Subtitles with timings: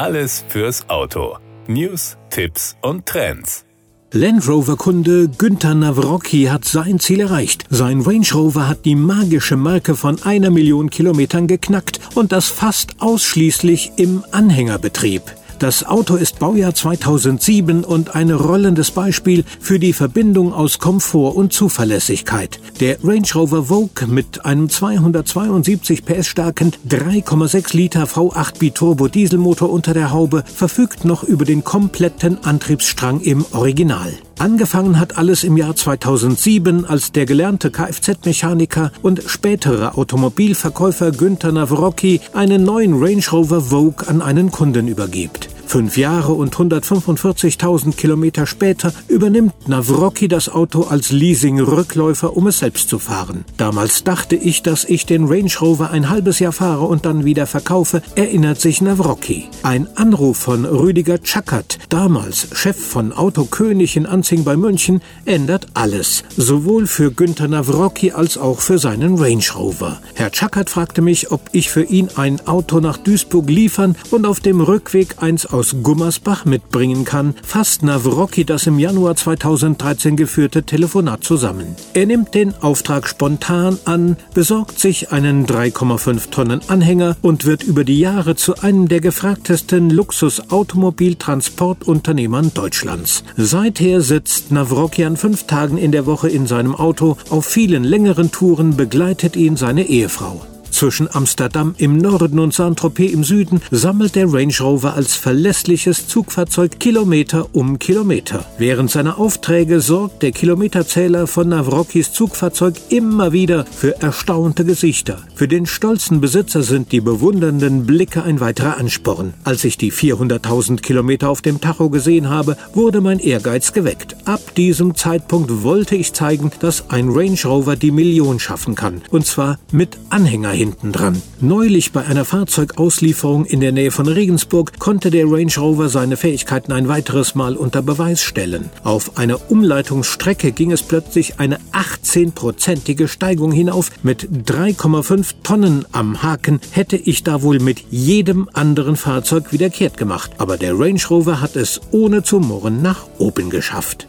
[0.00, 1.36] Alles fürs Auto.
[1.66, 3.66] News, Tipps und Trends.
[4.12, 7.66] Land Rover-Kunde Günther Nawrocki hat sein Ziel erreicht.
[7.68, 13.02] Sein Range Rover hat die magische Marke von einer Million Kilometern geknackt und das fast
[13.02, 15.20] ausschließlich im Anhängerbetrieb.
[15.60, 21.52] Das Auto ist Baujahr 2007 und ein rollendes Beispiel für die Verbindung aus Komfort und
[21.52, 22.58] Zuverlässigkeit.
[22.80, 29.92] Der Range Rover Vogue mit einem 272 PS starken 3,6 Liter V8 Biturbo Dieselmotor unter
[29.92, 34.14] der Haube verfügt noch über den kompletten Antriebsstrang im Original.
[34.38, 42.22] Angefangen hat alles im Jahr 2007, als der gelernte Kfz-Mechaniker und spätere Automobilverkäufer Günther Nawrocki
[42.32, 45.49] einen neuen Range Rover Vogue an einen Kunden übergibt.
[45.70, 52.88] Fünf Jahre und 145.000 Kilometer später übernimmt Nawrocki das Auto als Leasing-Rückläufer, um es selbst
[52.88, 53.44] zu fahren.
[53.56, 57.46] Damals dachte ich, dass ich den Range Rover ein halbes Jahr fahre und dann wieder
[57.46, 59.44] verkaufe, erinnert sich Nawrocki.
[59.62, 66.24] Ein Anruf von Rüdiger Czakert, damals Chef von Autokönig in Anzing bei München, ändert alles.
[66.36, 70.00] Sowohl für Günther Nawrocki als auch für seinen Range Rover.
[70.14, 74.40] Herr Czakert fragte mich, ob ich für ihn ein Auto nach Duisburg liefern und auf
[74.40, 80.62] dem Rückweg eins aus aus Gummersbach mitbringen kann, fasst Nawrocki das im Januar 2013 geführte
[80.62, 81.76] Telefonat zusammen.
[81.92, 87.84] Er nimmt den Auftrag spontan an, besorgt sich einen 3,5 Tonnen Anhänger und wird über
[87.84, 93.22] die Jahre zu einem der gefragtesten Luxus-Automobiltransportunternehmern Deutschlands.
[93.36, 97.18] Seither sitzt Nawrocki an fünf Tagen in der Woche in seinem Auto.
[97.28, 100.40] Auf vielen längeren Touren begleitet ihn seine Ehefrau.
[100.80, 106.80] Zwischen Amsterdam im Norden und Saint-Tropez im Süden sammelt der Range Rover als verlässliches Zugfahrzeug
[106.80, 108.46] Kilometer um Kilometer.
[108.56, 115.18] Während seiner Aufträge sorgt der Kilometerzähler von Nawrockis Zugfahrzeug immer wieder für erstaunte Gesichter.
[115.34, 119.34] Für den stolzen Besitzer sind die bewundernden Blicke ein weiterer Ansporn.
[119.44, 124.16] Als ich die 400.000 Kilometer auf dem Tacho gesehen habe, wurde mein Ehrgeiz geweckt.
[124.24, 129.02] Ab diesem Zeitpunkt wollte ich zeigen, dass ein Range Rover die Million schaffen kann.
[129.10, 131.20] Und zwar mit Anhänger hinten dran.
[131.40, 136.72] Neulich bei einer Fahrzeugauslieferung in der Nähe von Regensburg konnte der Range Rover seine Fähigkeiten
[136.72, 138.70] ein weiteres Mal unter Beweis stellen.
[138.84, 143.90] Auf einer Umleitungsstrecke ging es plötzlich eine 18-prozentige Steigung hinauf.
[144.02, 149.96] Mit 3,5 Tonnen am Haken hätte ich da wohl mit jedem anderen Fahrzeug wieder kehrt
[149.96, 150.30] gemacht.
[150.38, 154.06] Aber der Range Rover hat es ohne zu murren nach oben geschafft.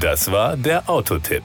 [0.00, 1.44] Das war der Autotipp.